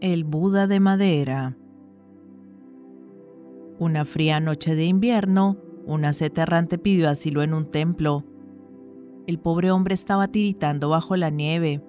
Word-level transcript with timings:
El 0.00 0.24
Buda 0.24 0.66
de 0.66 0.78
madera. 0.78 1.56
Una 3.78 4.04
fría 4.04 4.40
noche 4.40 4.74
de 4.74 4.84
invierno, 4.84 5.56
un 5.86 6.04
asceta 6.04 6.42
errante 6.42 6.76
pidió 6.76 7.08
asilo 7.08 7.42
en 7.42 7.54
un 7.54 7.70
templo. 7.70 8.22
El 9.26 9.38
pobre 9.38 9.70
hombre 9.70 9.94
estaba 9.94 10.28
tiritando 10.28 10.90
bajo 10.90 11.16
la 11.16 11.30
nieve, 11.30 11.82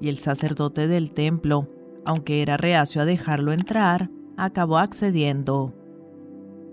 y 0.00 0.08
el 0.08 0.18
sacerdote 0.18 0.88
del 0.88 1.12
templo, 1.12 1.68
aunque 2.04 2.42
era 2.42 2.56
reacio 2.56 3.00
a 3.00 3.04
dejarlo 3.04 3.52
entrar, 3.52 4.10
acabó 4.36 4.78
accediendo. 4.78 5.72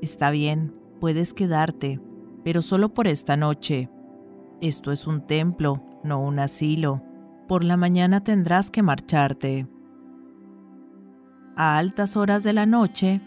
Está 0.02 0.32
bien, 0.32 0.74
puedes 1.00 1.36
quedarte, 1.36 2.02
pero 2.44 2.64
solo 2.64 2.96
por 2.96 3.06
esta 3.08 3.38
noche. 3.38 3.92
Esto 4.60 4.92
es 4.92 5.06
un 5.06 5.22
templo, 5.28 5.84
no 6.04 6.20
un 6.20 6.40
asilo. 6.40 7.04
Por 7.48 7.64
la 7.64 7.78
mañana 7.78 8.24
tendrás 8.24 8.72
que 8.72 8.82
marcharte. 8.82 9.68
A 11.60 11.80
altas 11.80 12.16
horas 12.16 12.44
de 12.44 12.54
la 12.54 12.68
noche, 12.68 13.20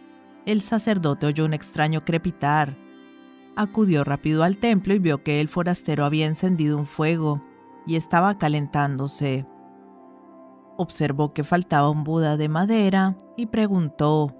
el 0.46 0.62
sacerdote 0.62 1.26
oyó 1.26 1.44
un 1.44 1.52
extraño 1.52 2.04
crepitar. 2.04 2.78
Acudió 3.56 4.04
rápido 4.04 4.44
al 4.44 4.58
templo 4.58 4.94
y 4.94 5.00
vio 5.00 5.24
que 5.24 5.40
el 5.40 5.48
forastero 5.48 6.04
había 6.04 6.26
encendido 6.26 6.78
un 6.78 6.86
fuego 6.86 7.42
y 7.88 7.96
estaba 7.96 8.38
calentándose. 8.38 9.48
Observó 10.76 11.34
que 11.34 11.42
faltaba 11.42 11.90
un 11.90 12.04
Buda 12.04 12.36
de 12.36 12.48
madera 12.48 13.18
y 13.36 13.46
preguntó, 13.46 14.36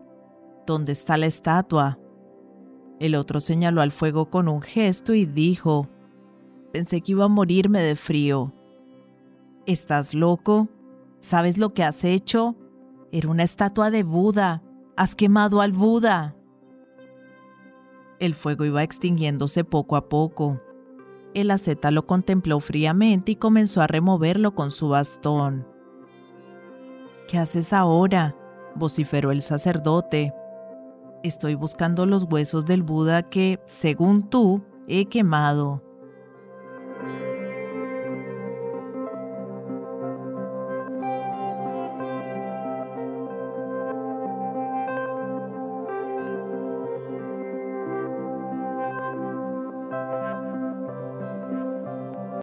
¿Dónde 0.68 0.92
está 0.92 1.16
la 1.16 1.26
estatua? 1.26 1.98
El 3.00 3.16
otro 3.16 3.40
señaló 3.40 3.80
al 3.80 3.90
fuego 3.90 4.30
con 4.30 4.46
un 4.46 4.62
gesto 4.62 5.14
y 5.14 5.26
dijo, 5.26 5.88
Pensé 6.72 7.00
que 7.00 7.10
iba 7.10 7.24
a 7.24 7.28
morirme 7.28 7.80
de 7.80 7.96
frío. 7.96 8.54
¿Estás 9.66 10.14
loco? 10.14 10.68
¿Sabes 11.18 11.58
lo 11.58 11.74
que 11.74 11.82
has 11.82 12.04
hecho? 12.04 12.54
Era 13.12 13.28
una 13.28 13.42
estatua 13.42 13.90
de 13.90 14.04
Buda. 14.04 14.62
Has 14.96 15.14
quemado 15.14 15.60
al 15.60 15.72
Buda. 15.72 16.36
El 18.20 18.34
fuego 18.34 18.64
iba 18.64 18.82
extinguiéndose 18.82 19.64
poco 19.64 19.96
a 19.96 20.08
poco. 20.08 20.60
El 21.34 21.50
asceta 21.50 21.90
lo 21.90 22.06
contempló 22.06 22.60
fríamente 22.60 23.32
y 23.32 23.36
comenzó 23.36 23.80
a 23.80 23.86
removerlo 23.86 24.54
con 24.54 24.70
su 24.70 24.88
bastón. 24.88 25.66
¿Qué 27.28 27.38
haces 27.38 27.72
ahora? 27.72 28.36
vociferó 28.76 29.32
el 29.32 29.42
sacerdote. 29.42 30.32
Estoy 31.22 31.54
buscando 31.54 32.06
los 32.06 32.24
huesos 32.24 32.64
del 32.66 32.82
Buda 32.82 33.28
que, 33.28 33.60
según 33.66 34.28
tú, 34.28 34.62
he 34.86 35.06
quemado. 35.06 35.82